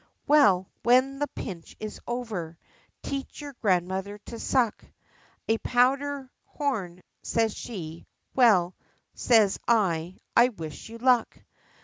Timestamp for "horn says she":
6.43-8.07